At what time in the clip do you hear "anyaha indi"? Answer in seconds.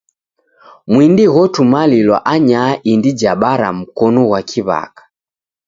2.33-3.11